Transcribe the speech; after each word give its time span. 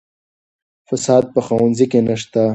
فساد 0.87 1.23
په 1.33 1.39
ښوونځي 1.45 1.85
کې 1.91 1.99
نشته. 2.07 2.41